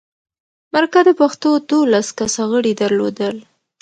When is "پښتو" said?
1.19-1.49